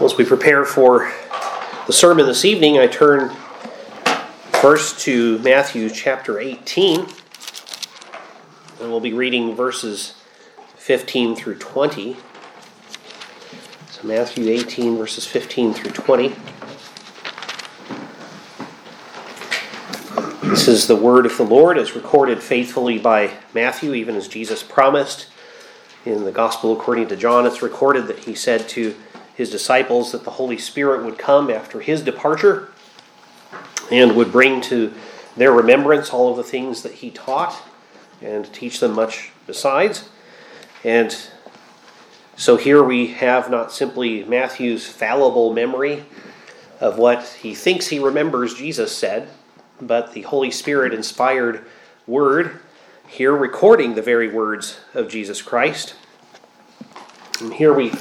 [0.00, 1.12] As we prepare for
[1.88, 3.34] the sermon this evening, I turn
[4.52, 7.08] first to Matthew chapter 18, and
[8.78, 10.14] we'll be reading verses
[10.76, 12.16] 15 through 20.
[13.90, 16.28] So, Matthew 18, verses 15 through 20.
[20.44, 24.62] This is the word of the Lord as recorded faithfully by Matthew, even as Jesus
[24.62, 25.26] promised.
[26.04, 28.94] In the Gospel according to John, it's recorded that he said to
[29.38, 32.72] his disciples that the Holy Spirit would come after his departure
[33.88, 34.92] and would bring to
[35.36, 37.62] their remembrance all of the things that he taught
[38.20, 40.08] and teach them much besides.
[40.82, 41.16] And
[42.36, 46.04] so here we have not simply Matthew's fallible memory
[46.80, 49.28] of what he thinks he remembers Jesus said,
[49.80, 51.64] but the Holy Spirit inspired
[52.08, 52.58] word
[53.06, 55.94] here recording the very words of Jesus Christ.
[57.40, 57.92] And here we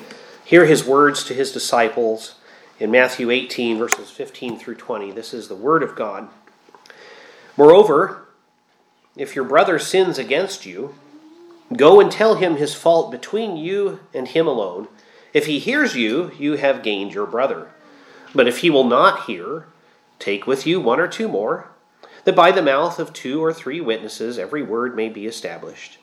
[0.48, 2.36] Hear his words to his disciples
[2.80, 5.12] in Matthew 18, verses 15 through 20.
[5.12, 6.30] This is the word of God.
[7.58, 8.30] Moreover,
[9.18, 10.96] if your brother sins against you,
[11.76, 14.88] go and tell him his fault between you and him alone.
[15.34, 17.68] If he hears you, you have gained your brother.
[18.34, 19.66] But if he will not hear,
[20.18, 21.68] take with you one or two more,
[22.24, 25.98] that by the mouth of two or three witnesses every word may be established.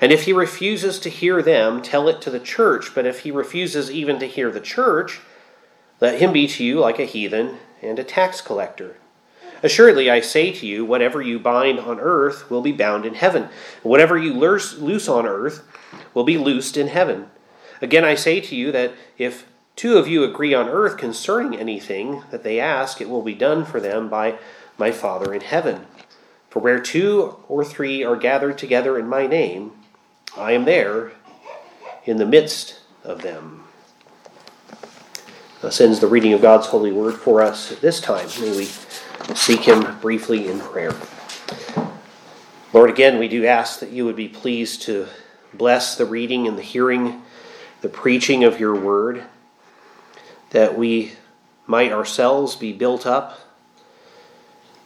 [0.00, 2.94] And if he refuses to hear them, tell it to the church.
[2.94, 5.20] But if he refuses even to hear the church,
[6.00, 8.96] let him be to you like a heathen and a tax collector.
[9.62, 13.42] Assuredly, I say to you, whatever you bind on earth will be bound in heaven.
[13.42, 15.64] And whatever you loose on earth
[16.14, 17.28] will be loosed in heaven.
[17.82, 22.22] Again, I say to you that if two of you agree on earth concerning anything
[22.30, 24.38] that they ask, it will be done for them by
[24.76, 25.86] my Father in heaven.
[26.50, 29.72] For where two or three are gathered together in my name,
[30.38, 31.10] I am there
[32.04, 33.64] in the midst of them.
[35.60, 38.28] Thus ends the reading of God's holy word for us at this time.
[38.40, 38.66] May we
[39.34, 40.94] seek Him briefly in prayer.
[42.72, 45.08] Lord, again, we do ask that you would be pleased to
[45.52, 47.22] bless the reading and the hearing,
[47.80, 49.24] the preaching of your word,
[50.50, 51.14] that we
[51.66, 53.40] might ourselves be built up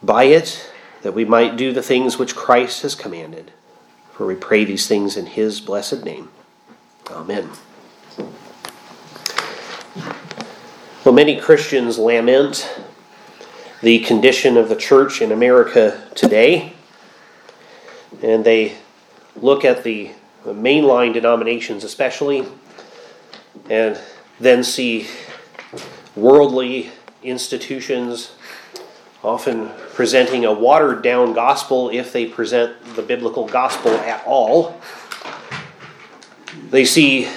[0.02, 0.72] by it,
[1.02, 3.52] that we might do the things which Christ has commanded.
[4.12, 6.30] For we pray these things in his blessed name.
[7.10, 7.50] Amen.
[11.04, 12.70] Well, many Christians lament
[13.80, 16.74] the condition of the church in America today,
[18.22, 18.76] and they
[19.34, 20.12] look at the
[20.44, 22.46] mainline denominations, especially,
[23.68, 23.98] and
[24.38, 25.08] then see
[26.14, 26.90] worldly
[27.22, 28.32] institutions
[29.22, 34.80] often presenting a watered down gospel if they present the biblical gospel at all.
[36.70, 37.28] They see,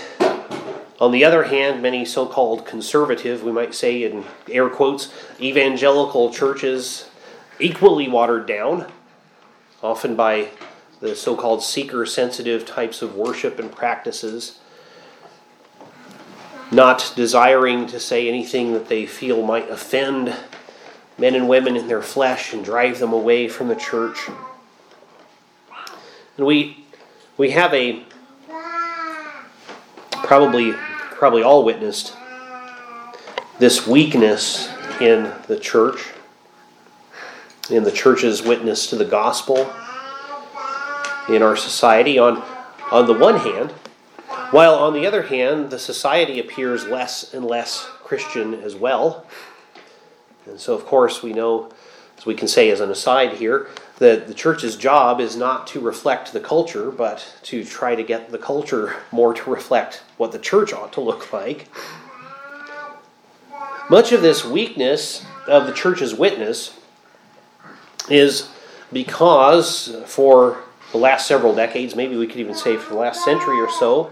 [0.99, 6.33] on the other hand, many so called conservative, we might say in air quotes, evangelical
[6.33, 7.09] churches
[7.59, 8.91] equally watered down,
[9.83, 10.49] often by
[11.01, 14.59] the so called seeker sensitive types of worship and practices,
[16.71, 20.35] not desiring to say anything that they feel might offend
[21.17, 24.29] men and women in their flesh and drive them away from the church.
[26.37, 26.85] And we
[27.37, 28.03] we have a
[30.11, 32.13] probably probably all witnessed
[33.59, 36.11] this weakness in the church,
[37.69, 39.71] in the church's witness to the gospel
[41.29, 42.43] in our society on
[42.91, 43.71] on the one hand,
[44.51, 49.25] while on the other hand the society appears less and less Christian as well.
[50.45, 51.71] And so, of course, we know,
[52.17, 53.67] as we can say as an aside here,
[53.97, 58.31] that the church's job is not to reflect the culture, but to try to get
[58.31, 61.67] the culture more to reflect what the church ought to look like.
[63.89, 66.77] Much of this weakness of the church's witness
[68.09, 68.49] is
[68.91, 73.59] because for the last several decades, maybe we could even say for the last century
[73.59, 74.11] or so,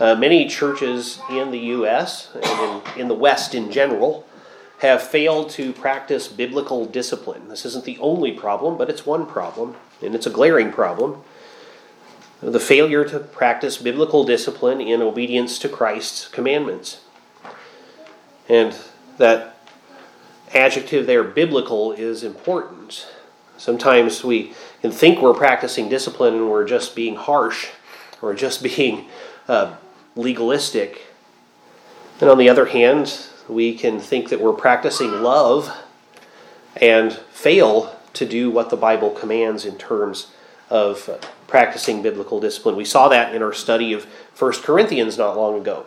[0.00, 2.28] uh, many churches in the U.S.
[2.34, 4.25] and in, in the West in general
[4.80, 7.48] have failed to practice biblical discipline.
[7.48, 11.22] This isn't the only problem, but it's one problem, and it's a glaring problem.
[12.42, 17.00] The failure to practice biblical discipline in obedience to Christ's commandments.
[18.48, 18.76] And
[19.16, 19.58] that
[20.54, 23.08] adjective there, biblical, is important.
[23.56, 24.52] Sometimes we
[24.82, 27.68] can think we're practicing discipline and we're just being harsh
[28.20, 29.06] or just being
[29.48, 29.74] uh,
[30.14, 31.06] legalistic.
[32.20, 35.76] And on the other hand, we can think that we're practicing love
[36.80, 40.32] and fail to do what the Bible commands in terms
[40.68, 42.76] of practicing biblical discipline.
[42.76, 44.06] We saw that in our study of
[44.38, 45.86] 1 Corinthians not long ago.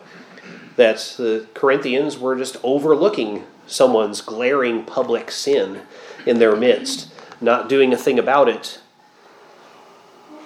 [0.80, 5.82] that the Corinthians were just overlooking someone's glaring public sin
[6.24, 8.80] in their midst, not doing a thing about it.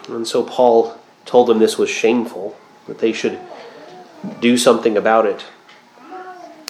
[0.08, 2.56] And so Paul told them this was shameful,
[2.88, 3.38] that they should
[4.40, 5.44] do something about it.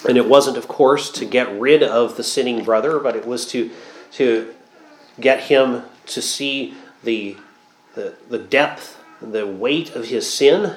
[0.06, 3.46] And it wasn't, of course, to get rid of the sinning brother, but it was
[3.48, 3.70] to,
[4.12, 4.54] to
[5.18, 7.36] get him to see the,
[7.94, 10.76] the, the depth, the weight of his sin,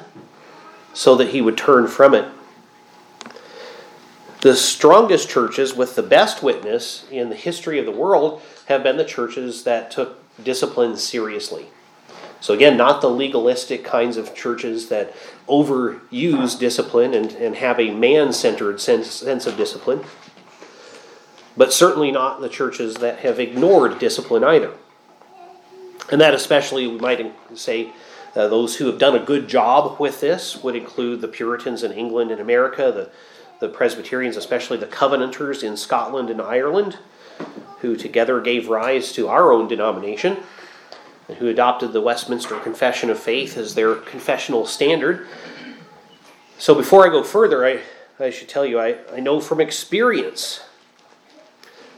[0.94, 2.25] so that he would turn from it.
[4.41, 8.97] The strongest churches with the best witness in the history of the world have been
[8.97, 11.68] the churches that took discipline seriously.
[12.39, 15.13] So, again, not the legalistic kinds of churches that
[15.48, 20.01] overuse discipline and, and have a man centered sense, sense of discipline,
[21.56, 24.74] but certainly not the churches that have ignored discipline either.
[26.12, 27.92] And that, especially, we might say,
[28.36, 31.92] uh, those who have done a good job with this would include the Puritans in
[31.92, 33.10] England and America, the,
[33.60, 37.00] the Presbyterians, especially the Covenanters in Scotland and Ireland,
[37.80, 40.38] who together gave rise to our own denomination
[41.27, 45.27] and who adopted the Westminster Confession of Faith as their confessional standard.
[46.57, 47.81] So before I go further, I,
[48.19, 50.62] I should tell you, I, I know from experience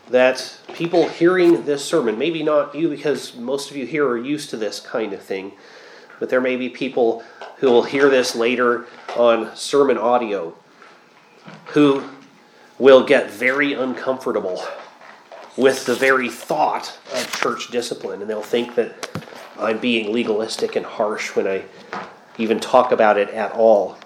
[0.09, 4.49] that people hearing this sermon, maybe not you because most of you here are used
[4.49, 5.51] to this kind of thing,
[6.19, 7.23] but there may be people
[7.57, 8.85] who will hear this later
[9.15, 10.53] on SermonAudio
[11.67, 12.03] who
[12.77, 14.63] will get very uncomfortable
[15.57, 19.09] with the very thought of church discipline, and they'll think that
[19.57, 21.63] I'm being legalistic and harsh when I
[22.37, 23.97] even talk about it at all.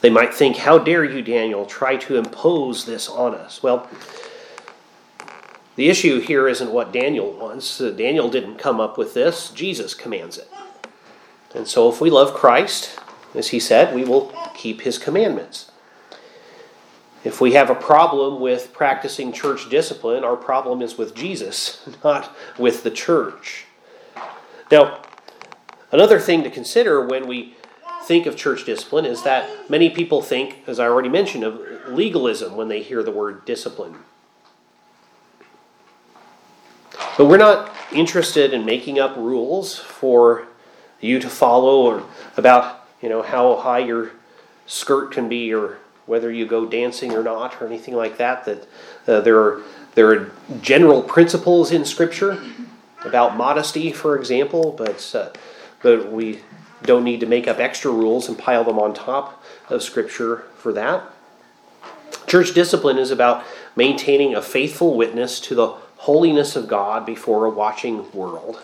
[0.00, 3.62] They might think, How dare you, Daniel, try to impose this on us?
[3.62, 3.88] Well,
[5.76, 7.80] the issue here isn't what Daniel wants.
[7.80, 10.48] Uh, Daniel didn't come up with this, Jesus commands it.
[11.54, 12.98] And so, if we love Christ,
[13.34, 15.69] as he said, we will keep his commandments.
[17.22, 22.34] If we have a problem with practicing church discipline, our problem is with Jesus, not
[22.58, 23.66] with the church.
[24.70, 25.02] Now,
[25.92, 27.56] another thing to consider when we
[28.04, 32.56] think of church discipline is that many people think, as I already mentioned, of legalism
[32.56, 33.96] when they hear the word discipline.
[37.18, 40.46] But we're not interested in making up rules for
[41.00, 42.04] you to follow or
[42.36, 44.12] about, you know, how high your
[44.66, 45.78] skirt can be or
[46.10, 48.44] whether you go dancing or not or anything like that.
[48.44, 48.66] That
[49.06, 49.62] uh, there are
[49.94, 52.42] there are general principles in Scripture
[53.04, 55.30] about modesty, for example, but uh,
[55.82, 56.40] but we
[56.82, 60.72] don't need to make up extra rules and pile them on top of Scripture for
[60.72, 61.04] that.
[62.26, 63.44] Church discipline is about
[63.76, 65.68] maintaining a faithful witness to the
[65.98, 68.60] holiness of God before a watching world.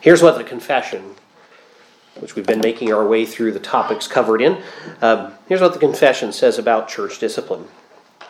[0.00, 1.14] Here's what the confession
[2.18, 4.62] which we've been making our way through the topics covered in.
[5.00, 7.68] Um, here's what the confession says about church discipline.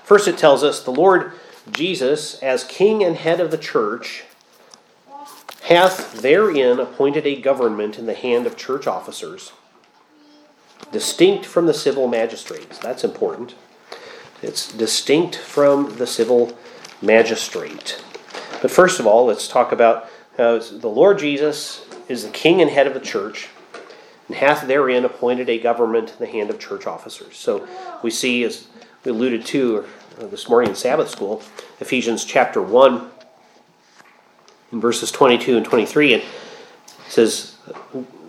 [0.03, 1.33] First, it tells us the Lord
[1.71, 4.25] Jesus, as King and head of the church,
[5.63, 9.53] hath therein appointed a government in the hand of church officers,
[10.91, 12.79] distinct from the civil magistrates.
[12.79, 13.55] That's important.
[14.43, 16.57] It's distinct from the civil
[17.03, 18.03] magistrate.
[18.63, 22.71] But first of all, let's talk about uh, the Lord Jesus is the king and
[22.71, 23.49] head of the church
[24.31, 27.37] and hath therein appointed a government in the hand of church officers.
[27.37, 27.67] So
[28.01, 28.69] we see, as
[29.03, 29.85] we alluded to
[30.21, 31.43] uh, this morning in Sabbath school,
[31.81, 33.11] Ephesians chapter 1,
[34.71, 36.25] in verses 22 and 23, it
[37.09, 37.57] says,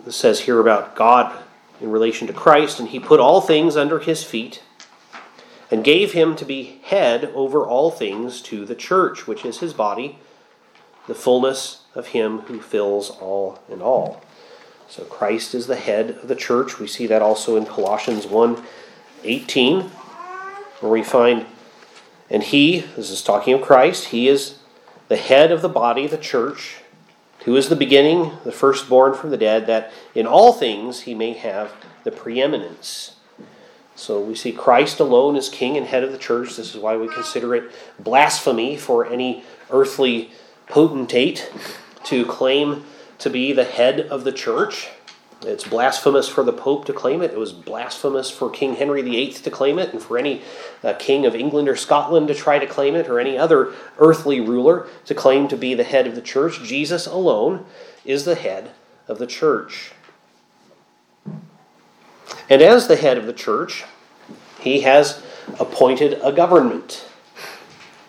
[0.08, 1.40] says here about God
[1.80, 4.60] in relation to Christ, and he put all things under his feet
[5.70, 9.72] and gave him to be head over all things to the church, which is his
[9.72, 10.18] body,
[11.06, 14.20] the fullness of him who fills all in all.
[14.92, 16.78] So Christ is the head of the church.
[16.78, 18.62] We see that also in Colossians 1
[19.24, 19.84] 18,
[20.80, 21.46] where we find,
[22.28, 24.56] and he, this is talking of Christ, he is
[25.08, 26.82] the head of the body, the church,
[27.46, 31.32] who is the beginning, the firstborn from the dead, that in all things he may
[31.32, 31.72] have
[32.04, 33.16] the preeminence.
[33.94, 36.56] So we see Christ alone as king and head of the church.
[36.56, 40.32] This is why we consider it blasphemy for any earthly
[40.66, 41.50] potentate
[42.04, 42.84] to claim
[43.22, 44.88] to be the head of the church.
[45.42, 47.30] It's blasphemous for the Pope to claim it.
[47.30, 50.42] It was blasphemous for King Henry VIII to claim it, and for any
[50.82, 54.40] uh, king of England or Scotland to try to claim it, or any other earthly
[54.40, 56.62] ruler to claim to be the head of the church.
[56.64, 57.64] Jesus alone
[58.04, 58.72] is the head
[59.06, 59.92] of the church.
[62.50, 63.84] And as the head of the church,
[64.60, 65.24] he has
[65.60, 67.06] appointed a government,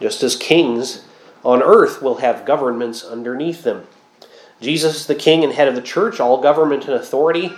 [0.02, 1.06] just as kings
[1.44, 3.88] on earth will have governments underneath them.
[4.64, 6.20] Jesus is the king and head of the church.
[6.20, 7.52] All government and authority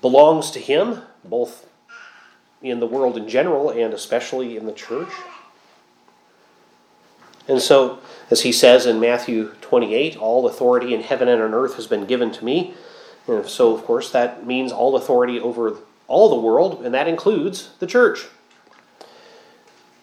[0.00, 1.68] belongs to him, both
[2.62, 5.10] in the world in general and especially in the church.
[7.46, 7.98] And so,
[8.30, 12.06] as he says in Matthew 28, all authority in heaven and on earth has been
[12.06, 12.74] given to me.
[13.26, 17.70] And so, of course, that means all authority over all the world, and that includes
[17.78, 18.26] the church.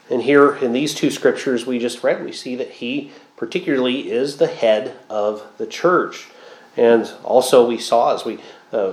[0.09, 3.11] And here in these two scriptures we just read, we see that he
[3.41, 6.27] particularly is the head of the church.
[6.77, 8.37] And also, we saw as we
[8.71, 8.91] uh,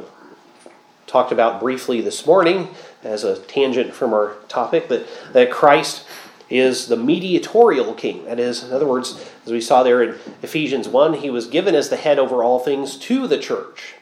[1.06, 2.68] talked about briefly this morning,
[3.04, 6.06] as a tangent from our topic, that, that Christ
[6.48, 8.24] is the mediatorial king.
[8.24, 11.74] That is, in other words, as we saw there in Ephesians 1, he was given
[11.74, 13.96] as the head over all things to the church,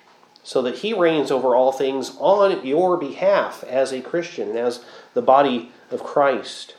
[0.44, 5.22] so that he reigns over all things on your behalf as a Christian as the
[5.22, 6.76] body of Christ.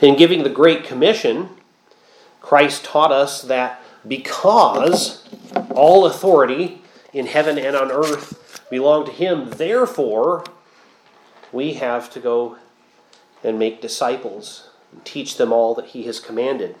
[0.00, 1.50] In giving the Great Commission,
[2.40, 5.26] Christ taught us that because
[5.70, 6.82] all authority
[7.12, 10.44] in heaven and on earth belong to him, therefore,
[11.52, 12.56] we have to go
[13.42, 16.76] and make disciples and teach them all that he has commanded.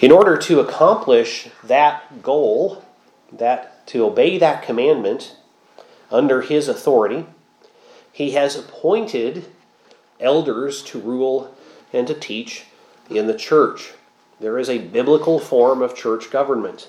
[0.00, 2.84] In order to accomplish that goal,
[3.30, 5.36] that to obey that commandment
[6.10, 7.26] under his authority,
[8.10, 9.51] he has appointed
[10.22, 11.54] elders to rule
[11.92, 12.64] and to teach
[13.10, 13.92] in the church.
[14.40, 16.88] There is a biblical form of church government,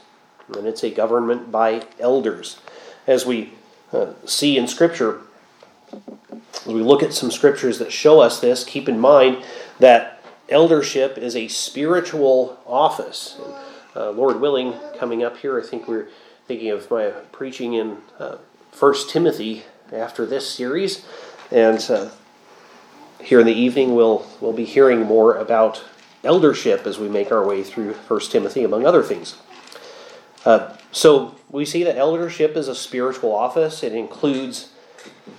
[0.56, 2.60] and it's a government by elders.
[3.06, 3.54] As we
[3.92, 5.22] uh, see in Scripture,
[5.92, 9.44] as we look at some scriptures that show us this, keep in mind
[9.80, 13.38] that eldership is a spiritual office.
[13.96, 16.08] Uh, Lord willing, coming up here, I think we're
[16.48, 18.38] thinking of my preaching in uh,
[18.72, 21.06] First Timothy after this series,
[21.52, 22.10] and uh,
[23.24, 25.84] here in the evening we'll we'll be hearing more about
[26.24, 29.38] eldership as we make our way through First Timothy, among other things.
[30.46, 33.84] Uh, so we see that eldership is a spiritual office.
[33.84, 34.70] It includes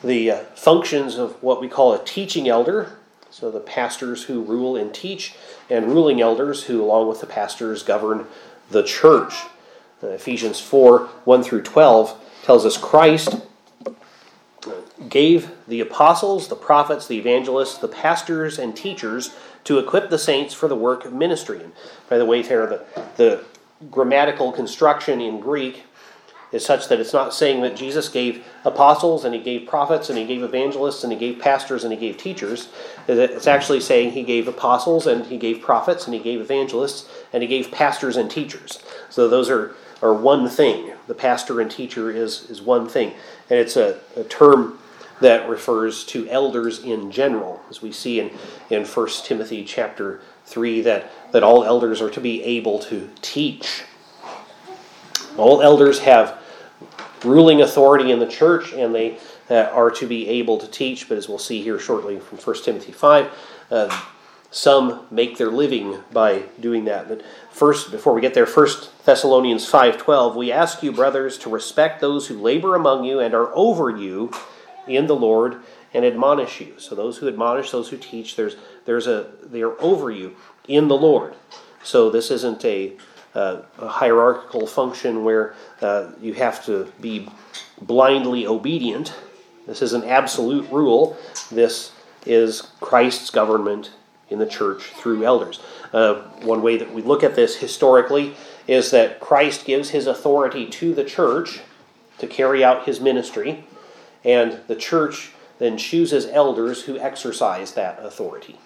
[0.03, 2.99] the uh, functions of what we call a teaching elder,
[3.31, 5.35] so the pastors who rule and teach,
[5.69, 8.27] and ruling elders who, along with the pastors, govern
[8.71, 9.35] the church.
[10.03, 13.37] Uh, Ephesians 4 1 through 12 tells us Christ
[15.09, 19.35] gave the apostles, the prophets, the evangelists, the pastors, and teachers
[19.65, 21.63] to equip the saints for the work of ministry.
[21.63, 21.73] And
[22.09, 22.85] by the way, there, the,
[23.17, 23.45] the
[23.91, 25.85] grammatical construction in Greek
[26.53, 30.17] is such that it's not saying that Jesus gave apostles and he gave prophets and
[30.17, 32.69] he gave evangelists and he gave pastors and he gave teachers.
[33.09, 37.43] It's actually saying he gave apostles and he gave prophets and he gave evangelists and
[37.43, 38.79] he gave pastors and teachers.
[39.11, 40.93] So those are, are one thing.
[41.09, 43.15] The pastor and teacher is, is one thing.
[43.51, 44.79] And it's a, a term
[45.21, 48.31] that refers to elders in general, as we see in,
[48.71, 53.85] in 1 Timothy chapter 3, that, that all elders are to be able to teach.
[55.37, 56.39] All elders have
[57.25, 59.19] ruling authority in the church, and they
[59.51, 61.09] uh, are to be able to teach.
[61.09, 63.31] But as we'll see here shortly from 1 Timothy 5,
[63.71, 64.05] uh,
[64.51, 67.09] some make their living by doing that.
[67.09, 68.69] But first, before we get there, 1
[69.05, 73.51] Thessalonians 5.12, we ask you, brothers, to respect those who labor among you and are
[73.55, 74.31] over you
[74.87, 75.57] in the Lord
[75.93, 76.75] and admonish you.
[76.79, 80.37] So those who admonish, those who teach, there's there's a they are over you
[80.69, 81.35] in the Lord.
[81.83, 82.97] So this isn't a
[83.35, 87.29] uh, a hierarchical function where uh, you have to be
[87.81, 89.13] blindly obedient.
[89.67, 91.17] This is an absolute rule.
[91.51, 91.93] This
[92.27, 93.91] is Christ's government
[94.31, 95.61] in the church through elders.
[95.93, 98.35] Uh, one way that we look at this historically
[98.67, 101.61] is that Christ gives his authority to the church
[102.19, 103.65] to carry out his ministry,
[104.25, 108.59] and the church then chooses elders who exercise that authority.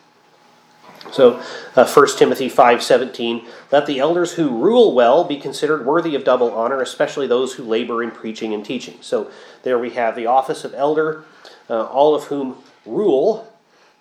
[1.13, 1.41] So,
[1.77, 6.51] uh, 1 Timothy 5:17, let the elders who rule well be considered worthy of double
[6.53, 8.99] honor, especially those who labor in preaching and teaching.
[9.01, 9.29] So,
[9.63, 11.25] there we have the office of elder,
[11.71, 13.49] uh, all of whom rule.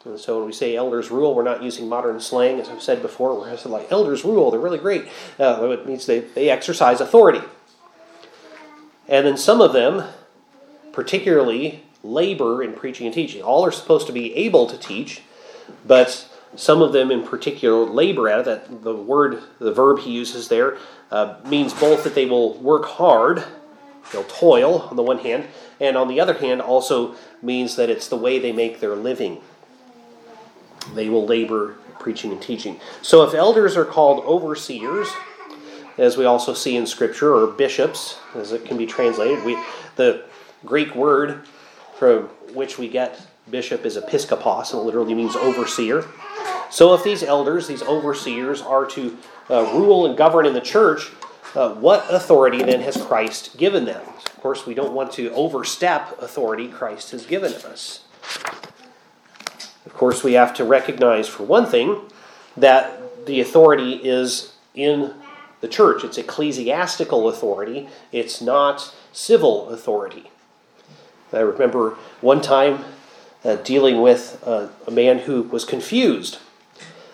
[0.05, 3.01] And so, when we say elders rule, we're not using modern slang, as I've said
[3.01, 3.35] before.
[3.35, 5.07] We're saying like elders rule; they're really great.
[5.39, 7.41] Uh, it means they, they exercise authority.
[9.07, 10.03] And then some of them,
[10.97, 13.39] particularly, labor in preaching and teaching.
[13.43, 15.21] All are supposed to be able to teach,
[15.85, 18.45] but some of them in particular labor at it.
[18.45, 20.75] That the word, the verb he uses there,
[21.11, 23.43] uh, means both that they will work hard,
[24.11, 25.45] they'll toil on the one hand,
[25.79, 27.13] and on the other hand also
[27.43, 29.39] means that it's the way they make their living.
[30.95, 32.79] They will labor preaching and teaching.
[33.03, 35.09] So if elders are called overseers,
[35.99, 39.61] as we also see in Scripture, or bishops, as it can be translated, we
[39.95, 40.26] the
[40.65, 41.45] Greek word
[41.97, 42.23] from
[42.53, 46.05] which we get bishop is episkopos, and it literally means overseer.
[46.69, 49.17] So if these elders, these overseers, are to
[49.49, 51.11] uh, rule and govern in the church,
[51.55, 54.01] uh, what authority then has Christ given them?
[54.05, 58.03] Of course, we don't want to overstep authority Christ has given us.
[59.85, 62.01] Of course, we have to recognize, for one thing,
[62.57, 65.13] that the authority is in
[65.61, 66.03] the church.
[66.03, 70.29] It's ecclesiastical authority, it's not civil authority.
[71.33, 72.85] I remember one time
[73.43, 76.39] uh, dealing with a man who was confused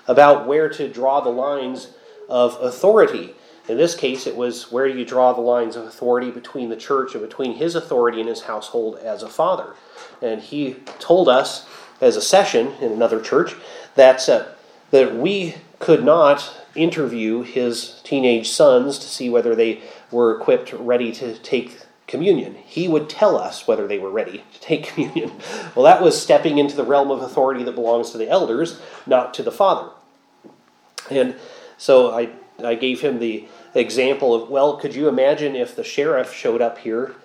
[0.08, 1.90] about where to draw the lines
[2.30, 3.36] of authority.
[3.68, 6.76] In this case, it was where do you draw the lines of authority between the
[6.76, 9.74] church and between his authority and his household as a father.
[10.22, 11.66] And he told us
[12.02, 13.56] as a session in another church
[13.96, 14.46] that, uh,
[14.92, 21.12] that we could not interview his teenage sons to see whether they were equipped, ready
[21.14, 21.80] to take
[22.14, 22.54] communion.
[22.68, 25.32] He would tell us whether they were ready to take communion.
[25.74, 29.34] Well, that was stepping into the realm of authority that belongs to the elders, not
[29.34, 29.90] to the father.
[31.10, 31.34] And
[31.80, 32.30] so I,
[32.64, 36.78] I gave him the example of, well, could you imagine if the sheriff showed up
[36.78, 37.16] here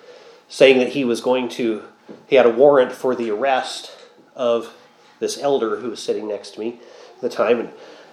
[0.49, 1.83] saying that he was going to,
[2.27, 3.93] he had a warrant for the arrest
[4.35, 4.75] of
[5.21, 6.81] this elder who was sitting next to me
[7.17, 7.61] at the time.
[7.61, 7.73] And,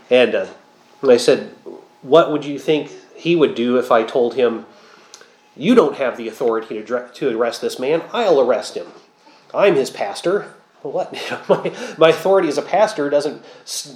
[0.10, 0.48] and, uh,
[1.02, 1.56] and I said,
[2.02, 4.66] what would you think he would do if I told him,
[5.56, 8.04] you don't have the authority to, to arrest this man.
[8.12, 8.88] I'll arrest him.
[9.54, 10.54] I'm his pastor.
[10.82, 11.14] What?
[11.50, 13.44] my, my authority as a pastor doesn't,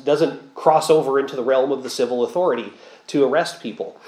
[0.03, 2.73] doesn't cross over into the realm of the civil authority
[3.07, 3.99] to arrest people.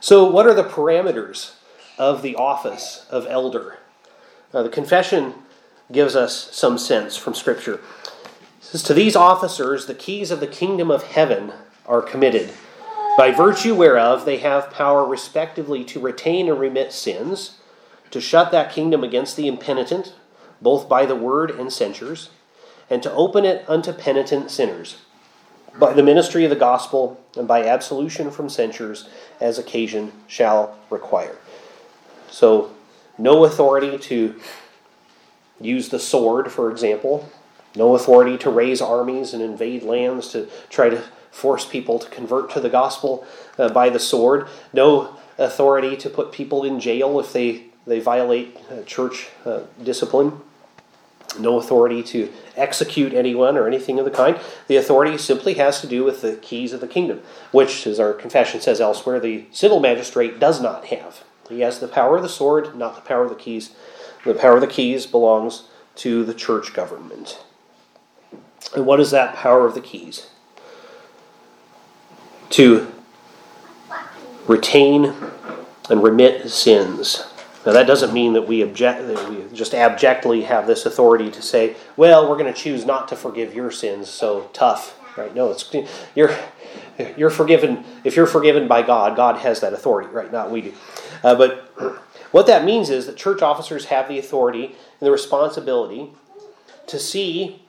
[0.00, 1.54] So, what are the parameters
[1.98, 3.78] of the office of elder?
[4.52, 5.34] Uh, the confession
[5.90, 7.74] gives us some sense from Scripture.
[7.74, 7.80] It
[8.60, 11.52] says, To these officers, the keys of the kingdom of heaven
[11.86, 12.52] are committed
[13.16, 17.58] by virtue whereof they have power respectively to retain and remit sins,
[18.10, 20.14] to shut that kingdom against the impenitent,
[20.60, 22.30] both by the word and censures,
[22.90, 24.98] and to open it unto penitent sinners,
[25.78, 29.08] by the ministry of the gospel, and by absolution from censures,
[29.40, 31.36] as occasion shall require.
[32.30, 32.72] So,
[33.16, 34.40] no authority to
[35.60, 37.28] use the sword, for example,
[37.76, 41.02] no authority to raise armies and invade lands to try to
[41.34, 43.26] force people to convert to the gospel
[43.58, 48.56] uh, by the sword, no authority to put people in jail if they, they violate
[48.70, 50.40] uh, church uh, discipline,
[51.36, 54.38] no authority to execute anyone or anything of the kind.
[54.68, 57.20] The authority simply has to do with the keys of the kingdom,
[57.50, 61.24] which, as our confession says elsewhere, the civil magistrate does not have.
[61.48, 63.74] He has the power of the sword, not the power of the keys.
[64.24, 65.64] The power of the keys belongs
[65.96, 67.42] to the church government.
[68.74, 70.28] And what is that power of the keys?
[72.54, 72.86] To
[74.46, 75.12] retain
[75.90, 77.26] and remit sins.
[77.66, 81.42] Now that doesn't mean that we object that we just abjectly have this authority to
[81.42, 85.34] say, well, we're going to choose not to forgive your sins, so tough, right?
[85.34, 85.68] No, it's
[86.14, 86.38] you're
[87.16, 89.16] you're forgiven if you're forgiven by God.
[89.16, 90.30] God has that authority, right?
[90.30, 90.74] Not we do.
[91.24, 91.72] Uh, but
[92.30, 96.12] what that means is that church officers have the authority and the responsibility
[96.86, 97.62] to see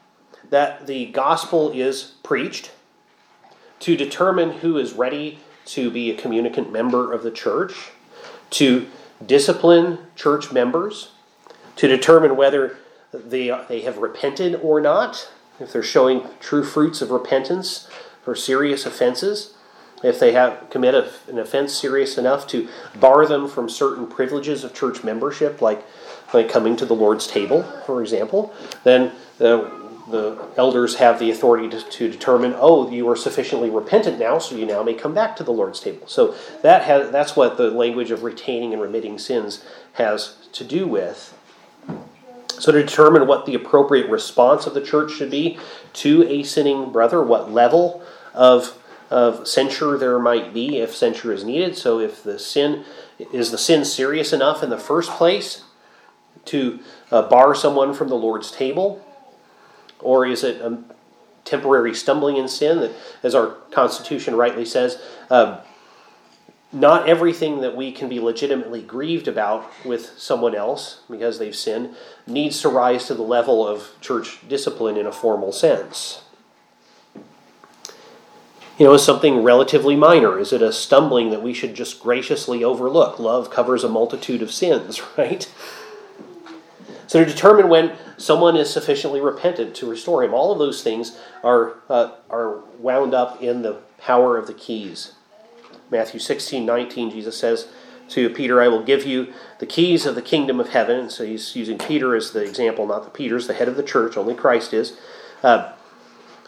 [0.52, 2.70] that the gospel is preached
[3.80, 7.92] to determine who is ready to be a communicant member of the church,
[8.52, 8.88] to
[9.26, 11.12] discipline church members,
[11.76, 12.78] to determine whether
[13.12, 17.88] they, they have repented or not, if they're showing true fruits of repentance
[18.24, 19.56] for serious offenses,
[20.04, 22.68] if they have commit a, an offense serious enough to
[23.00, 25.84] bar them from certain privileges of church membership, like
[26.34, 29.70] like coming to the Lord's table, for example, then uh,
[30.08, 34.56] the elders have the authority to, to, determine, oh, you are sufficiently repentant now, so
[34.56, 36.08] you now may come back to the Lord's table.
[36.08, 40.88] So that has, that's what the language of retaining and remitting sins has to do
[40.88, 41.36] with.
[42.60, 45.58] So to determine what the appropriate response of the church should be
[45.94, 48.78] to a sinning brother, what level of
[49.10, 51.78] of censure there might be if censure is needed.
[51.78, 52.86] So if the sin
[53.32, 55.64] is the sin serious enough in the first place
[56.46, 56.80] to
[57.12, 59.05] uh, bar someone from the Lord's table,
[60.00, 60.78] or is it a
[61.46, 62.92] temporary stumbling in sin that,
[63.24, 65.62] as our Constitution rightly says, uh,
[66.72, 71.96] not everything that we can be legitimately grieved about with someone else because they've sinned
[72.28, 76.22] needs to rise to the level of church discipline in a formal sense.
[78.78, 80.38] You know, is something relatively minor?
[80.38, 83.20] Is it a stumbling that we should just graciously overlook?
[83.20, 85.50] Love covers a multitude of sins, right?
[87.08, 91.18] So, to determine when someone is sufficiently repentant to restore him, all of those things
[91.44, 95.14] are, uh, are wound up in the power of the keys.
[95.92, 97.68] Matthew 16 19, Jesus says
[98.10, 101.00] to Peter, I will give you the keys of the kingdom of heaven.
[101.00, 103.84] And so he's using Peter as the example, not the Peter's the head of the
[103.84, 104.98] church, only Christ is.
[105.44, 105.72] Uh,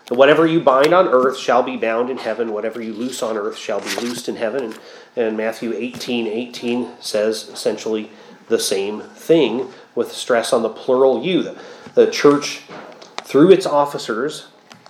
[0.10, 2.54] Whatever you bind on earth shall be bound in heaven.
[2.54, 4.63] Whatever you loose on earth shall be loosed in heaven.
[4.63, 4.80] And,
[5.17, 8.10] and Matthew 18 18 says essentially
[8.48, 11.44] the same thing with stress on the plural you.
[11.44, 11.58] The,
[11.94, 12.62] the church,
[13.24, 14.48] through its officers,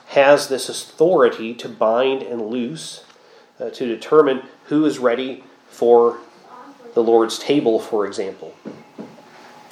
[0.09, 3.03] has this authority to bind and loose,
[3.59, 6.19] uh, to determine who is ready for
[6.93, 8.53] the Lord's table, for example.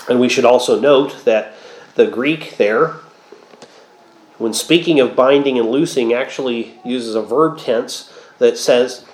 [0.10, 1.54] And we should also note that
[1.94, 2.96] the Greek there
[4.38, 9.06] when speaking of binding and loosing, actually uses a verb tense that says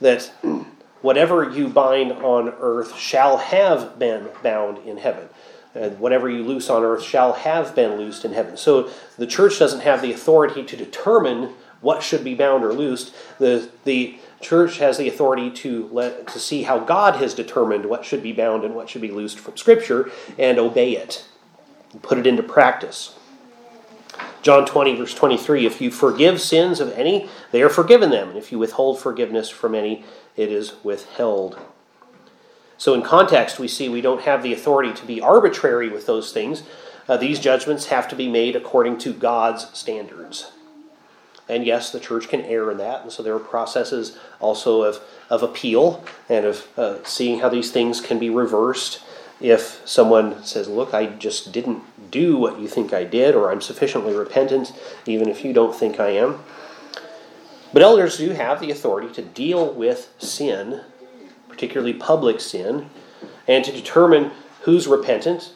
[0.00, 0.32] that
[1.02, 5.28] whatever you bind on earth shall have been bound in heaven.
[5.74, 8.56] And whatever you loose on earth shall have been loosed in heaven.
[8.56, 13.14] So the church doesn't have the authority to determine what should be bound or loosed.
[13.38, 18.04] The, the church has the authority to let to see how God has determined what
[18.04, 21.24] should be bound and what should be loosed from Scripture and obey it,
[22.02, 23.14] put it into practice.
[24.42, 28.30] John 20, verse 23 If you forgive sins of any, they are forgiven them.
[28.30, 30.04] And if you withhold forgiveness from any,
[30.36, 31.58] it is withheld.
[32.80, 36.32] So, in context, we see we don't have the authority to be arbitrary with those
[36.32, 36.62] things.
[37.06, 40.50] Uh, these judgments have to be made according to God's standards.
[41.46, 43.02] And yes, the church can err in that.
[43.02, 47.70] And so there are processes also of, of appeal and of uh, seeing how these
[47.70, 49.02] things can be reversed
[49.42, 53.60] if someone says, Look, I just didn't do what you think I did, or I'm
[53.60, 54.72] sufficiently repentant,
[55.04, 56.38] even if you don't think I am.
[57.74, 60.80] But elders do have the authority to deal with sin,
[61.60, 62.88] particularly public sin,
[63.46, 64.30] and to determine
[64.62, 65.52] who's repentant,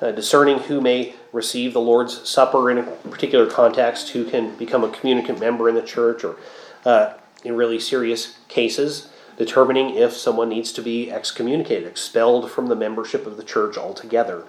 [0.00, 4.84] uh, discerning who may receive the Lord's Supper in a particular context, who can become
[4.84, 6.36] a communicant member in the church, or
[6.84, 12.76] uh, in really serious cases, determining if someone needs to be excommunicated, expelled from the
[12.76, 14.44] membership of the church altogether.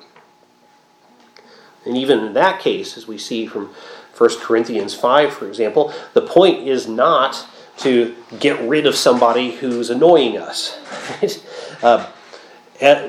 [1.88, 3.74] And even in that case, as we see from
[4.15, 7.48] 1 Corinthians 5, for example, the point is not
[7.80, 10.78] to get rid of somebody who's annoying us.
[11.84, 12.12] uh,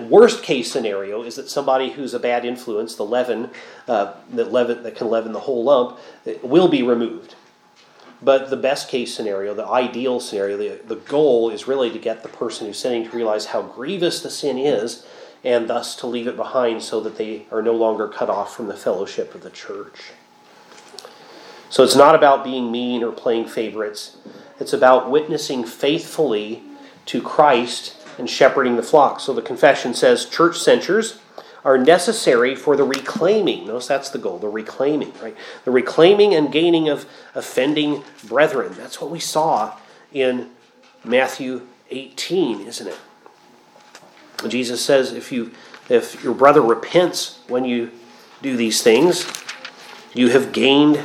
[0.08, 3.50] worst case scenario is that somebody who's a bad influence, the leaven,
[3.88, 5.98] uh, that leaven that can leaven the whole lump,
[6.42, 7.34] will be removed.
[8.22, 12.22] But the best case scenario, the ideal scenario, the, the goal is really to get
[12.22, 15.06] the person who's sinning to realize how grievous the sin is
[15.42, 18.66] and thus to leave it behind so that they are no longer cut off from
[18.66, 20.12] the fellowship of the church.
[21.70, 24.18] So it's not about being mean or playing favorites,
[24.60, 26.62] it's about witnessing faithfully
[27.06, 29.18] to Christ and shepherding the flock.
[29.20, 31.18] So the confession says church censures
[31.64, 33.66] are necessary for the reclaiming.
[33.66, 35.36] Notice that's the goal, the reclaiming, right?
[35.64, 38.74] The reclaiming and gaining of offending brethren.
[38.76, 39.76] That's what we saw
[40.12, 40.50] in
[41.04, 42.98] Matthew 18, isn't it?
[44.48, 45.52] Jesus says if you
[45.88, 47.90] if your brother repents when you
[48.42, 49.30] do these things,
[50.14, 51.00] you have gained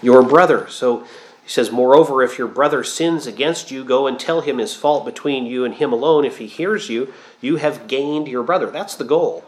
[0.00, 0.68] your brother.
[0.68, 1.06] So
[1.44, 5.04] he says, Moreover, if your brother sins against you, go and tell him his fault
[5.04, 6.24] between you and him alone.
[6.24, 8.70] If he hears you, you have gained your brother.
[8.70, 9.44] That's the goal.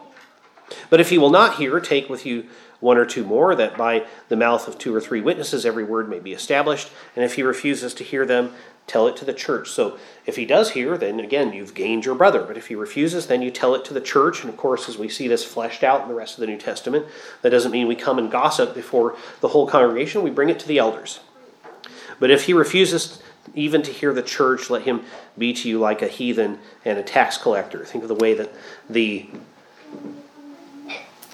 [0.90, 2.46] But if he will not hear, take with you
[2.80, 6.10] one or two more, that by the mouth of two or three witnesses every word
[6.10, 6.90] may be established.
[7.14, 8.52] And if he refuses to hear them,
[8.86, 9.70] tell it to the church.
[9.70, 12.42] So if he does hear, then again, you've gained your brother.
[12.42, 14.42] But if he refuses, then you tell it to the church.
[14.42, 16.58] And of course, as we see this fleshed out in the rest of the New
[16.58, 17.06] Testament,
[17.40, 20.22] that doesn't mean we come and gossip before the whole congregation.
[20.22, 21.20] We bring it to the elders.
[22.18, 23.22] But if he refuses
[23.54, 25.02] even to hear the church, let him
[25.36, 27.84] be to you like a heathen and a tax collector.
[27.84, 28.52] Think of the way that
[28.88, 29.28] the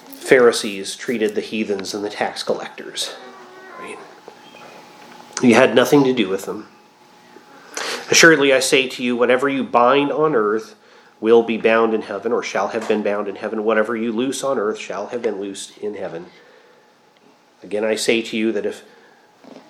[0.07, 3.15] Pharisees treated the heathens and the tax collectors.
[3.79, 3.97] Right?
[5.41, 6.67] You had nothing to do with them.
[8.09, 10.75] Assuredly, I say to you, whatever you bind on earth
[11.19, 13.63] will be bound in heaven, or shall have been bound in heaven.
[13.63, 16.25] Whatever you loose on earth shall have been loosed in heaven.
[17.63, 18.83] Again, I say to you that if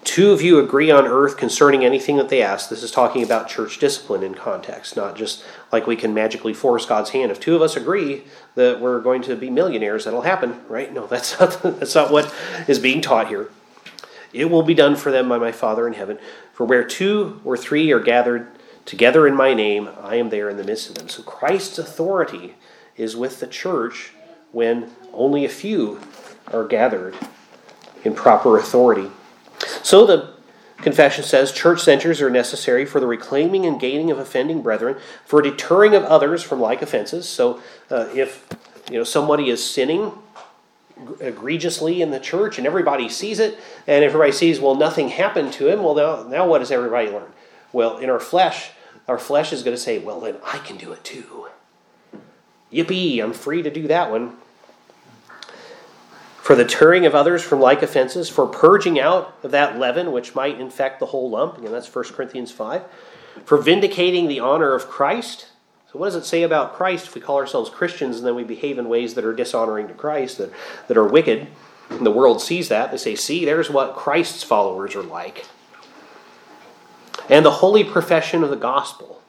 [0.03, 3.47] two of you agree on earth concerning anything that they ask, this is talking about
[3.47, 7.31] church discipline in context, not just like we can magically force God's hand.
[7.31, 8.23] If two of us agree
[8.55, 10.93] that we're going to be millionaires, that'll happen, right?
[10.93, 12.33] No, that's not, that's not what
[12.67, 13.49] is being taught here.
[14.31, 16.17] It will be done for them by my Father in heaven.
[16.53, 18.47] For where two or three are gathered
[18.85, 21.07] together in my name, I am there in the midst of them.
[21.07, 22.55] So Christ's authority
[22.97, 24.11] is with the church
[24.51, 25.99] when only a few
[26.51, 27.15] are gathered
[28.03, 29.09] in proper authority.
[29.81, 30.33] So the
[30.77, 35.41] confession says church censures are necessary for the reclaiming and gaining of offending brethren, for
[35.41, 37.27] deterring of others from like offenses.
[37.27, 38.47] So uh, if
[38.91, 40.11] you know somebody is sinning
[41.19, 45.67] egregiously in the church and everybody sees it, and everybody sees, well, nothing happened to
[45.67, 47.31] him, well, now, now what does everybody learn?
[47.71, 48.71] Well, in our flesh,
[49.07, 51.47] our flesh is going to say, well, then I can do it too.
[52.71, 54.37] Yippee, I'm free to do that one.
[56.43, 60.35] For the turning of others from like offenses, for purging out of that leaven which
[60.35, 61.57] might infect the whole lump.
[61.57, 62.83] Again, that's 1 Corinthians 5.
[63.45, 65.47] For vindicating the honor of Christ.
[65.89, 68.43] So, what does it say about Christ if we call ourselves Christians and then we
[68.43, 70.51] behave in ways that are dishonoring to Christ, that,
[70.89, 71.47] that are wicked?
[71.89, 72.91] And the world sees that.
[72.91, 75.45] They say, see, there's what Christ's followers are like.
[77.29, 79.21] And the holy profession of the gospel.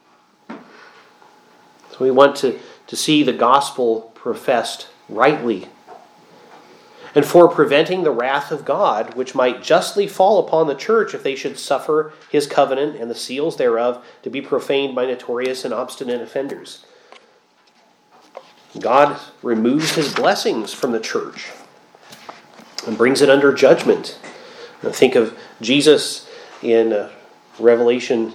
[0.49, 5.69] So, we want to, to see the gospel professed rightly
[7.15, 11.23] and for preventing the wrath of God, which might justly fall upon the church if
[11.23, 15.73] they should suffer his covenant and the seals thereof to be profaned by notorious and
[15.73, 16.85] obstinate offenders.
[18.79, 21.51] God removes his blessings from the church
[22.85, 24.19] and brings it under judgment.
[24.83, 26.29] Now think of Jesus
[26.61, 27.11] in uh,
[27.57, 28.33] Revelation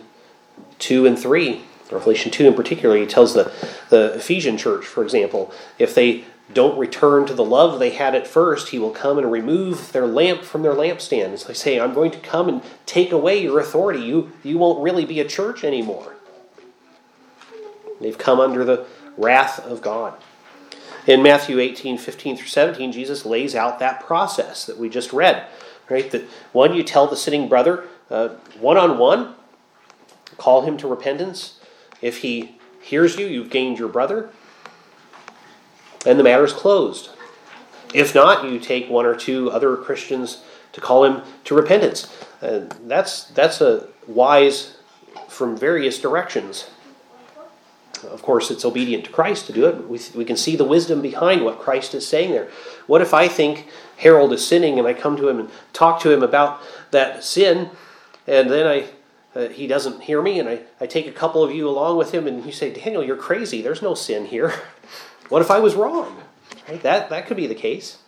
[0.79, 1.64] 2 and 3.
[1.93, 3.53] Revelation 2 in particular, he tells the,
[3.90, 8.27] the Ephesian church, for example, if they don't return to the love they had at
[8.27, 11.47] first, he will come and remove their lamp from their lampstand.
[11.47, 14.01] Like saying, I'm going to come and take away your authority.
[14.01, 16.15] You, you won't really be a church anymore.
[18.01, 18.87] They've come under the
[19.17, 20.15] wrath of God.
[21.07, 25.47] In Matthew 18, 15 through 17, Jesus lays out that process that we just read.
[25.89, 26.11] Right?
[26.11, 27.85] That one, you tell the sitting brother
[28.59, 29.35] one on one,
[30.37, 31.61] call him to repentance.
[32.01, 34.31] If he hears you, you've gained your brother
[36.07, 37.11] and the matter is closed.
[37.93, 42.15] If not, you take one or two other Christians to call him to repentance.
[42.41, 44.77] Uh, that's that's a wise
[45.29, 46.71] from various directions.
[48.05, 49.87] Of course, it's obedient to Christ to do it.
[49.87, 52.49] We, we can see the wisdom behind what Christ is saying there.
[52.87, 56.11] What if I think Harold is sinning and I come to him and talk to
[56.11, 57.69] him about that sin,
[58.27, 58.89] and then I
[59.35, 62.13] uh, he doesn't hear me, and I, I take a couple of you along with
[62.13, 63.63] him, and you say, Daniel, you're crazy.
[63.63, 64.53] There's no sin here.
[65.31, 66.23] What if I was wrong?
[66.69, 66.83] Right?
[66.83, 67.99] That, that could be the case.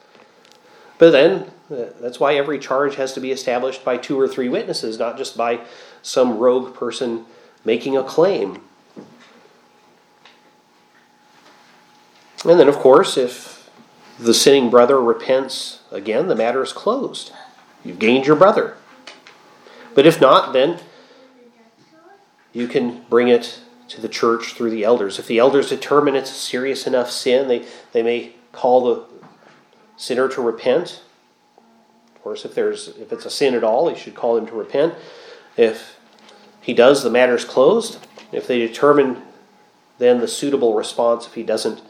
[0.99, 4.49] But then, uh, that's why every charge has to be established by two or three
[4.49, 5.61] witnesses, not just by
[6.03, 7.25] some rogue person
[7.65, 8.61] making a claim.
[12.45, 13.71] And then, of course, if
[14.19, 17.33] the sinning brother repents again, the matter is closed.
[17.85, 18.77] You've gained your brother.
[19.95, 20.81] But if not, then
[22.53, 23.61] you can bring it
[23.93, 25.19] to the church through the elders.
[25.19, 29.05] If the elders determine it's a serious enough sin, they, they may call the
[29.97, 31.03] sinner to repent.
[32.15, 34.55] Of course, if there's if it's a sin at all, he should call him to
[34.55, 34.95] repent.
[35.57, 35.99] If
[36.61, 37.99] he does, the matter is closed.
[38.31, 39.23] If they determine
[39.99, 41.81] then the suitable response if he doesn't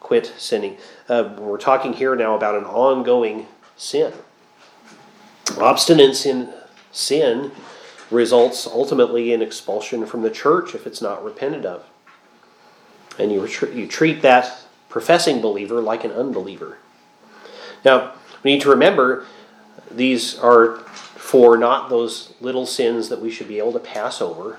[0.00, 0.76] quit sinning.
[1.08, 3.46] Uh, we're talking here now about an ongoing
[3.76, 4.12] sin.
[5.46, 6.52] Obstinance in
[6.90, 7.52] sin
[8.10, 11.84] results ultimately in expulsion from the church if it's not repented of.
[13.18, 16.78] And you, you treat that professing believer like an unbeliever.
[17.84, 19.26] Now, we need to remember
[19.90, 24.58] these are for not those little sins that we should be able to pass over.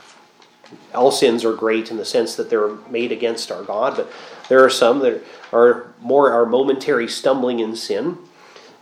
[0.94, 4.12] All sins are great in the sense that they're made against our God, but
[4.50, 8.18] there are some that are more our momentary stumbling in sin,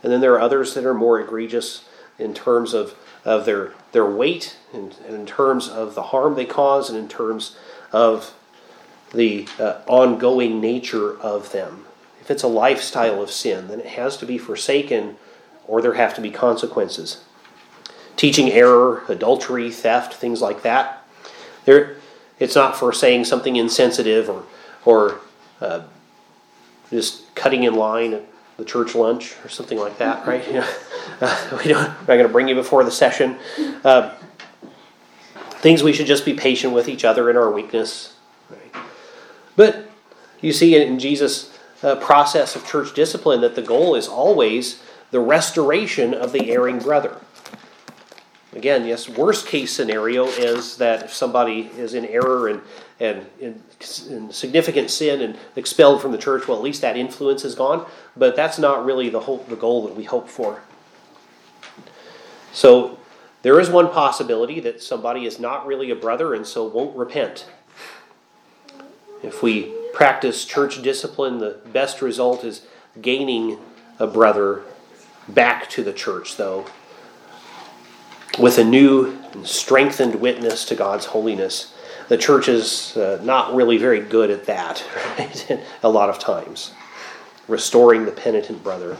[0.02, 1.84] and then there are others that are more egregious
[2.18, 2.96] in terms of
[3.26, 7.08] of their, their weight and, and in terms of the harm they cause and in
[7.08, 7.56] terms
[7.92, 8.32] of
[9.12, 11.84] the uh, ongoing nature of them.
[12.20, 15.16] If it's a lifestyle of sin, then it has to be forsaken
[15.66, 17.24] or there have to be consequences.
[18.14, 21.04] Teaching error, adultery, theft, things like that.
[21.64, 21.96] There,
[22.38, 24.44] it's not for saying something insensitive or,
[24.84, 25.20] or
[25.60, 25.82] uh,
[26.90, 28.22] just cutting in line
[28.56, 30.46] the church lunch or something like that, right?
[30.46, 30.68] You know,
[31.20, 33.36] uh, we don't, we're not going to bring you before the session.
[33.84, 34.14] Uh,
[35.60, 38.16] things we should just be patient with each other in our weakness.
[38.50, 38.82] Right?
[39.56, 39.88] But
[40.40, 45.20] you see in Jesus' uh, process of church discipline that the goal is always the
[45.20, 47.16] restoration of the erring brother.
[48.56, 52.62] Again, yes, worst case scenario is that if somebody is in error and,
[52.98, 53.62] and in,
[54.32, 57.86] significant sin and expelled from the church, well, at least that influence is gone.
[58.16, 60.62] But that's not really the, hope, the goal that we hope for.
[62.54, 62.98] So
[63.42, 67.46] there is one possibility that somebody is not really a brother and so won't repent.
[69.22, 72.62] If we practice church discipline, the best result is
[73.02, 73.58] gaining
[73.98, 74.62] a brother
[75.28, 76.64] back to the church, though,
[78.38, 81.74] with a new and strengthened witness to God's holiness.
[82.08, 84.84] The church is uh, not really very good at that,
[85.18, 85.60] right?
[85.82, 86.72] a lot of times,
[87.48, 88.96] restoring the penitent brother.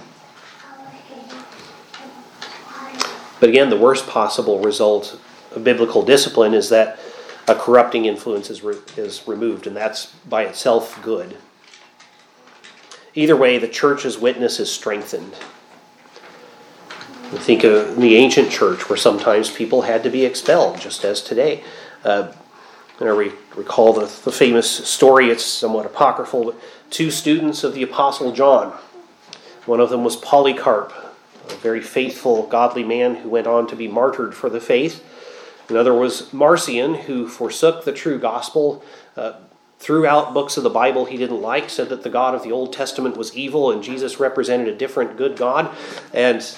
[3.38, 5.20] But again, the worst possible result
[5.54, 6.98] of biblical discipline is that
[7.48, 11.36] a corrupting influence is, re- is removed, and that's by itself good.
[13.14, 15.34] Either way, the church's witness is strengthened.
[17.30, 21.62] Think of the ancient church where sometimes people had to be expelled, just as today.
[22.04, 22.32] Uh,
[22.98, 26.56] and I re- recall the, the famous story, it's somewhat apocryphal, but
[26.90, 28.72] two students of the Apostle John.
[29.66, 30.92] One of them was Polycarp,
[31.48, 35.04] a very faithful, godly man who went on to be martyred for the faith.
[35.68, 38.84] Another was Marcion, who forsook the true gospel,
[39.16, 39.34] uh,
[39.78, 42.52] threw out books of the Bible he didn't like, said that the God of the
[42.52, 45.74] Old Testament was evil and Jesus represented a different good God.
[46.14, 46.56] And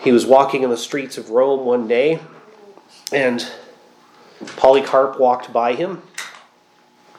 [0.00, 2.20] he was walking in the streets of Rome one day,
[3.12, 3.46] and
[4.56, 6.02] Polycarp walked by him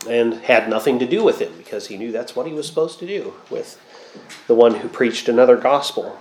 [0.08, 3.00] and had nothing to do with him because he knew that's what he was supposed
[3.00, 3.80] to do with
[4.48, 6.18] the one who preached another gospel.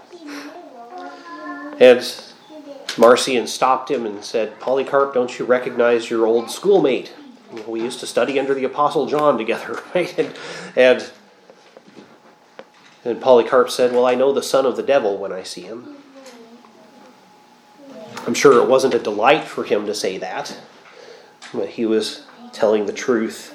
[1.80, 2.04] And
[2.96, 7.12] Marcion stopped him and said, Polycarp, don't you recognize your old schoolmate?
[7.66, 10.18] we used to study under the Apostle John together, right?
[10.18, 10.34] And,
[10.76, 11.10] and,
[13.04, 15.97] and Polycarp said, Well, I know the son of the devil when I see him.
[18.28, 20.54] I'm sure it wasn't a delight for him to say that,
[21.54, 23.54] but he was telling the truth.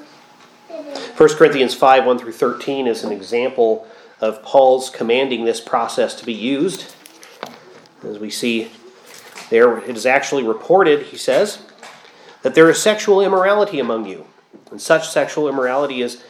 [1.15, 3.87] 1 Corinthians 5 1 through 13 is an example
[4.19, 6.91] of Paul's commanding this process to be used.
[8.03, 8.71] As we see
[9.51, 11.59] there, it is actually reported, he says,
[12.41, 14.25] that there is sexual immorality among you,
[14.71, 16.23] and such sexual immorality is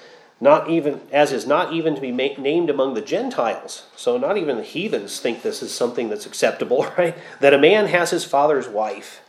[0.43, 3.87] not even as is not even to be ma- named among the Gentiles.
[3.95, 7.15] So not even the heathens think this is something that's acceptable, right?
[7.39, 9.21] That a man has his father's wife.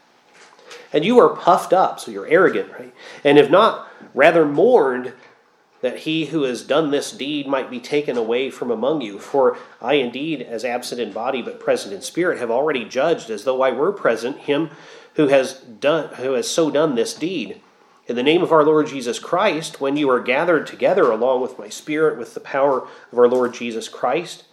[0.92, 2.92] And you are puffed up, so you're arrogant, right?
[3.22, 5.12] And if not, rather mourned
[5.82, 9.20] that he who has done this deed might be taken away from among you.
[9.20, 13.44] For I indeed, as absent in body but present in spirit, have already judged, as
[13.44, 14.70] though I were present, him
[15.14, 17.60] who has done who has so done this deed.
[18.06, 21.58] In the name of our Lord Jesus Christ, when you are gathered together along with
[21.58, 24.44] my spirit, with the power of our Lord Jesus Christ.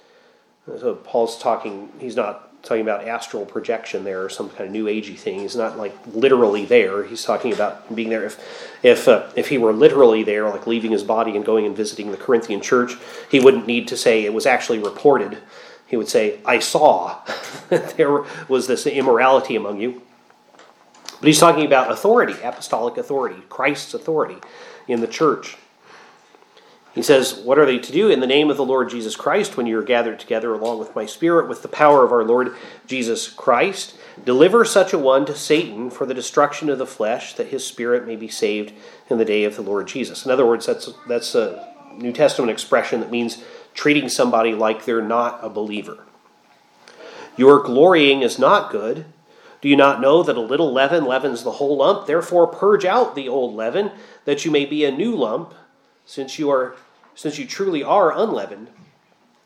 [0.65, 4.85] So Paul's talking, he's not talking about astral projection there or some kind of new
[4.85, 5.39] agey thing.
[5.39, 7.03] He's not like literally there.
[7.03, 8.23] He's talking about being there.
[8.23, 11.75] If if uh, if he were literally there, like leaving his body and going and
[11.75, 12.93] visiting the Corinthian church,
[13.29, 15.39] he wouldn't need to say it was actually reported.
[15.87, 17.17] He would say, "I saw
[17.69, 20.03] there was this immorality among you."
[21.21, 24.37] But he's talking about authority, apostolic authority, Christ's authority
[24.87, 25.55] in the church.
[26.95, 29.55] He says, What are they to do in the name of the Lord Jesus Christ
[29.55, 32.55] when you are gathered together along with my Spirit with the power of our Lord
[32.87, 33.95] Jesus Christ?
[34.25, 38.07] Deliver such a one to Satan for the destruction of the flesh, that his spirit
[38.07, 38.73] may be saved
[39.09, 40.25] in the day of the Lord Jesus.
[40.25, 43.43] In other words, that's, that's a New Testament expression that means
[43.75, 45.99] treating somebody like they're not a believer.
[47.37, 49.05] Your glorying is not good.
[49.61, 52.07] Do you not know that a little leaven leavens the whole lump?
[52.07, 53.91] Therefore, purge out the old leaven,
[54.25, 55.53] that you may be a new lump
[56.05, 56.75] since you are
[57.13, 58.69] since you truly are unleavened.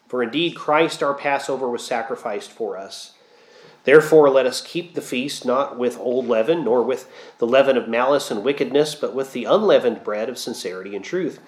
[0.08, 3.14] For indeed Christ our Passover was sacrificed for us.
[3.84, 7.88] Therefore let us keep the feast not with old leaven, nor with the leaven of
[7.88, 11.40] malice and wickedness, but with the unleavened bread of sincerity and truth.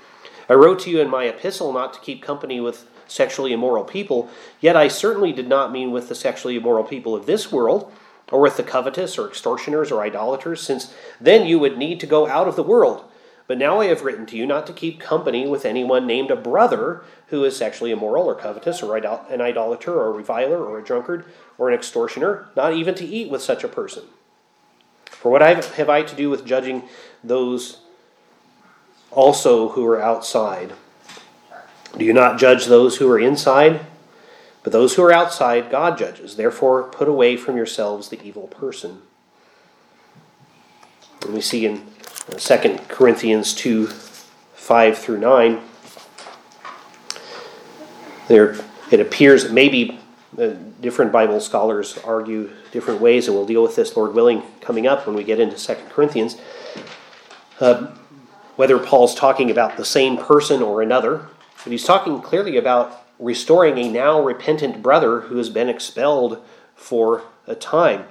[0.50, 4.30] I wrote to you in my epistle not to keep company with sexually immoral people,
[4.60, 7.92] yet I certainly did not mean with the sexually immoral people of this world,
[8.32, 12.28] or with the covetous, or extortioners, or idolaters, since then you would need to go
[12.28, 13.04] out of the world.
[13.48, 16.36] But now I have written to you not to keep company with anyone named a
[16.36, 20.84] brother who is sexually immoral or covetous or an idolater or a reviler or a
[20.84, 21.24] drunkard
[21.58, 24.04] or an extortioner, not even to eat with such a person.
[25.06, 26.84] For what have I to do with judging
[27.24, 27.80] those
[29.12, 30.74] also who are outside?
[31.98, 33.80] Do you not judge those who are inside?
[34.64, 36.36] But those who are outside, God judges.
[36.36, 39.02] Therefore, put away from yourselves the evil person.
[41.24, 41.86] And we see in
[42.38, 45.62] 2 Corinthians 2 5 through 9.
[48.28, 48.58] There,
[48.92, 49.98] it appears maybe
[50.38, 50.50] uh,
[50.82, 55.08] different Bible scholars argue different ways, and we'll deal with this, Lord willing, coming up
[55.08, 56.36] when we get into 2 Corinthians.
[57.60, 57.88] Uh,
[58.58, 61.28] whether Paul's talking about the same person or another,
[61.64, 66.44] but he's talking clearly about restoring a now repentant brother who has been expelled
[66.76, 68.06] for a time.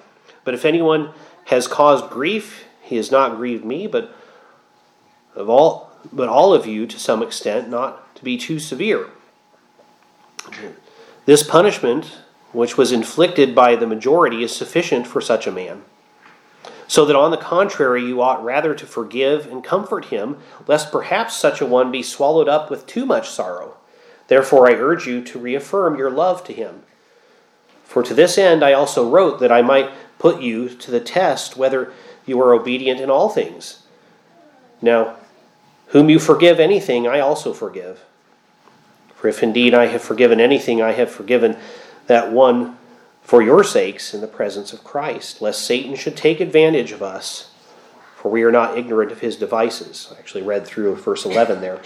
[0.45, 1.11] But if anyone
[1.47, 4.15] has caused grief, he has not grieved me, but
[5.35, 9.09] of all but all of you to some extent, not to be too severe.
[11.25, 12.19] This punishment,
[12.53, 15.83] which was inflicted by the majority, is sufficient for such a man.
[16.89, 21.37] So that on the contrary, you ought rather to forgive and comfort him, lest perhaps
[21.37, 23.77] such a one be swallowed up with too much sorrow.
[24.29, 26.83] Therefore, I urge you to reaffirm your love to him.
[27.85, 31.57] For to this end I also wrote that I might put you to the test
[31.57, 31.93] whether
[32.27, 33.83] you are obedient in all things.
[34.83, 35.17] Now,
[35.89, 38.05] whom you forgive anything, I also forgive.
[39.15, 41.57] For if indeed I have forgiven anything, I have forgiven
[42.07, 42.77] that one
[43.23, 47.51] for your sakes in the presence of Christ, lest Satan should take advantage of us,
[48.17, 50.13] for we are not ignorant of his devices.
[50.15, 51.81] I actually read through verse 11 there.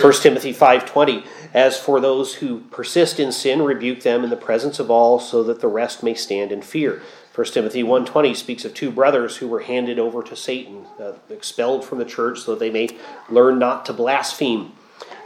[0.00, 4.78] 1 Timothy 5:20 As for those who persist in sin rebuke them in the presence
[4.78, 7.00] of all so that the rest may stand in fear.
[7.34, 11.84] 1 Timothy 1:20 speaks of two brothers who were handed over to Satan, uh, expelled
[11.84, 12.88] from the church so that they may
[13.28, 14.72] learn not to blaspheme.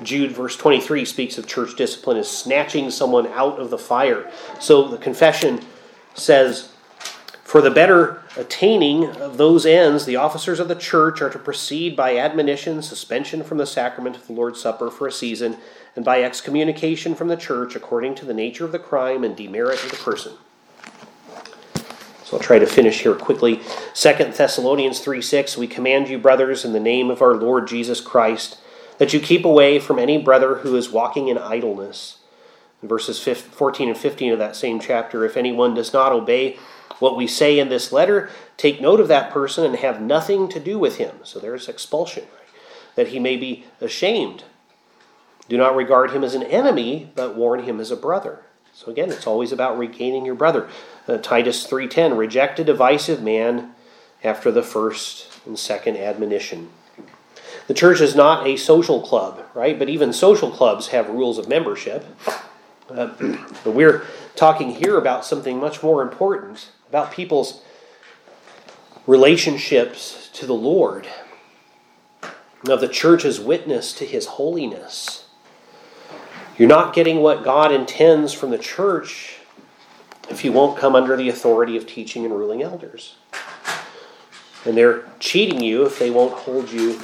[0.03, 4.31] Jude verse 23 speaks of church discipline as snatching someone out of the fire.
[4.61, 5.61] So the confession
[6.14, 6.71] says
[7.49, 11.96] for the better attaining of those ends, the officers of the church are to proceed
[11.96, 15.57] by admonition, suspension from the sacrament of the Lord's Supper for a season,
[15.96, 19.82] and by excommunication from the church according to the nature of the crime and demerit
[19.82, 20.34] of the person.
[22.22, 23.62] So I'll try to finish here quickly.
[23.94, 28.03] 2 Thessalonians 3 6, we command you, brothers, in the name of our Lord Jesus
[28.03, 28.59] Christ,
[28.99, 32.18] that you keep away from any brother who is walking in idleness.
[32.82, 36.59] In verses 14 and 15 of that same chapter, if anyone does not obey,
[36.99, 40.61] what we say in this letter, take note of that person and have nothing to
[40.61, 41.16] do with him.
[41.22, 42.24] So there's expulsion,
[42.94, 44.44] that he may be ashamed.
[45.49, 48.42] Do not regard him as an enemy, but warn him as a brother.
[48.74, 50.68] So again, it's always about regaining your brother.
[51.07, 53.74] Uh, Titus 3:10, reject a divisive man
[54.22, 56.70] after the first and second admonition.
[57.66, 59.78] The church is not a social club, right?
[59.78, 62.05] But even social clubs have rules of membership.
[62.90, 63.09] Uh,
[63.64, 64.05] but we're
[64.36, 67.62] talking here about something much more important about people's
[69.07, 71.07] relationships to the Lord,
[72.68, 75.26] of the church's witness to his holiness.
[76.57, 79.36] You're not getting what God intends from the church
[80.28, 83.16] if you won't come under the authority of teaching and ruling elders.
[84.64, 87.01] And they're cheating you if they won't hold you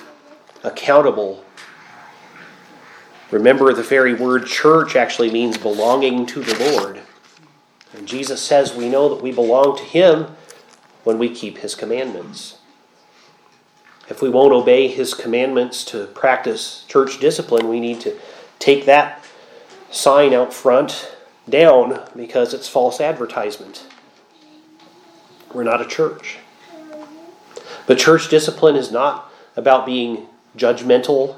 [0.64, 1.44] accountable.
[3.30, 7.00] Remember, the very word church actually means belonging to the Lord.
[7.94, 10.26] And Jesus says we know that we belong to Him
[11.04, 12.58] when we keep His commandments.
[14.08, 18.18] If we won't obey His commandments to practice church discipline, we need to
[18.58, 19.24] take that
[19.90, 21.14] sign out front
[21.48, 23.86] down because it's false advertisement.
[25.52, 26.38] We're not a church.
[27.86, 30.26] But church discipline is not about being
[30.56, 31.36] judgmental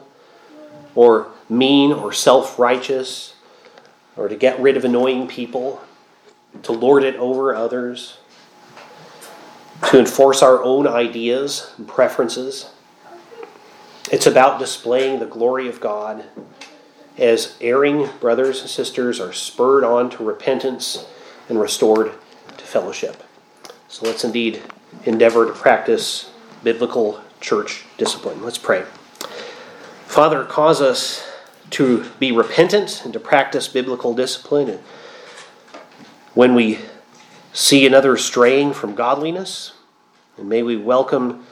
[0.95, 3.35] or mean or self righteous
[4.17, 5.83] or to get rid of annoying people
[6.63, 8.19] to lord it over others,
[9.91, 12.71] to enforce our own ideas and preferences.
[14.11, 16.25] It's about displaying the glory of God
[17.19, 21.07] as erring brothers and sisters are spurred on to repentance
[21.49, 22.13] and restored
[22.57, 23.23] to fellowship.
[23.89, 24.63] So let's indeed
[25.05, 26.31] endeavor to practice
[26.63, 28.43] biblical church discipline.
[28.43, 28.85] Let's pray.
[30.07, 31.27] Father, cause us
[31.71, 34.79] to be repentant and to practice biblical discipline
[36.37, 36.79] when we
[37.55, 39.73] see another straying from godliness.
[40.37, 41.47] And may we welcome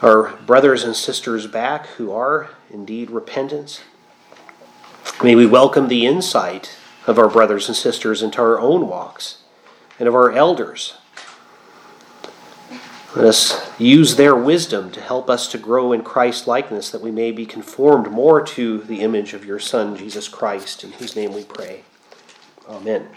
[0.00, 3.82] our brothers and sisters back who are indeed repentant.
[5.24, 6.76] May we welcome the insight
[7.08, 9.38] of our brothers and sisters into our own walks
[9.98, 10.98] and of our elders.
[13.14, 17.10] Let us use their wisdom to help us to grow in Christ likeness, that we
[17.10, 21.34] may be conformed more to the image of your Son, Jesus Christ, in whose name
[21.34, 21.82] we pray.
[22.66, 23.08] Amen.